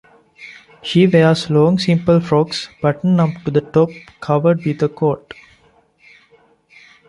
[0.81, 5.35] She wears long simple frocks buttoned up to the top covered with a coat.